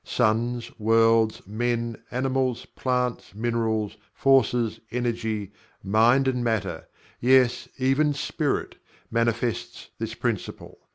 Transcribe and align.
Suns, 0.03 0.71
worlds, 0.79 1.43
men, 1.45 1.95
animals, 2.09 2.65
plants, 2.65 3.35
minerals, 3.35 3.97
forces, 4.15 4.79
energy, 4.89 5.51
mind 5.83 6.27
and 6.27 6.43
matter, 6.43 6.87
yes, 7.19 7.69
even 7.77 8.15
Spirit, 8.15 8.77
manifests 9.11 9.89
this 9.99 10.15
Principle. 10.15 10.79